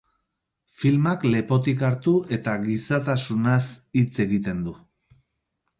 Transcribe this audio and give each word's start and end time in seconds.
Filmak 0.83 1.25
lepotik 1.33 1.83
hartu 1.89 2.15
eta 2.39 2.57
gizatasunaz 2.65 3.63
hitz 4.01 4.09
egiten 4.27 4.67
du. 4.69 4.77